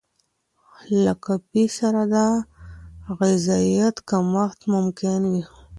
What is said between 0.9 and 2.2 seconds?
له کافي سره د